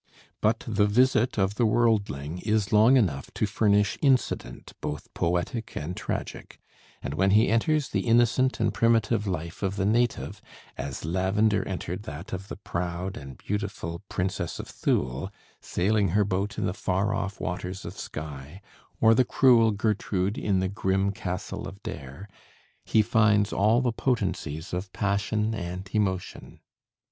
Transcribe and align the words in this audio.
But 0.41 0.63
the 0.67 0.87
visit 0.87 1.37
of 1.37 1.53
the 1.61 1.65
worldling 1.67 2.39
is 2.39 2.73
long 2.73 2.97
enough 2.97 3.31
to 3.35 3.45
furnish 3.45 3.99
incident 4.01 4.73
both 4.81 5.13
poetic 5.13 5.77
and 5.77 5.95
tragic; 5.95 6.57
and 7.03 7.13
when 7.13 7.29
he 7.29 7.49
enters 7.49 7.89
the 7.89 8.07
innocent 8.07 8.59
and 8.59 8.73
primitive 8.73 9.27
life 9.27 9.61
of 9.61 9.75
the 9.75 9.85
native, 9.85 10.41
as 10.75 11.05
Lavender 11.05 11.61
entered 11.67 12.01
that 12.05 12.33
of 12.33 12.47
the 12.47 12.55
proud 12.55 13.15
and 13.15 13.37
beautiful 13.37 14.01
Princess 14.09 14.57
of 14.57 14.67
Thule 14.67 15.31
sailing 15.61 16.07
her 16.17 16.25
boat 16.25 16.57
in 16.57 16.65
the 16.65 16.73
far 16.73 17.13
off 17.13 17.39
waters 17.39 17.85
of 17.85 17.95
Skye, 17.95 18.59
or 18.99 19.13
the 19.13 19.23
cruel 19.23 19.69
Gertrude 19.69 20.35
in 20.35 20.61
the 20.61 20.67
grim 20.67 21.11
castle 21.11 21.67
of 21.67 21.83
Dare, 21.83 22.27
he 22.83 23.03
finds 23.03 23.53
all 23.53 23.81
the 23.81 23.91
potencies 23.93 24.73
of 24.73 24.91
passion 24.93 25.53
and 25.53 25.87
emotion. 25.93 26.59